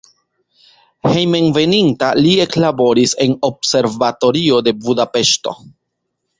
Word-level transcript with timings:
Hejmenveninta 1.07 2.09
li 2.21 2.33
eklaboris 2.47 3.15
en 3.27 3.37
observatorio 3.53 4.61
de 4.69 4.77
Budapeŝto. 4.87 5.59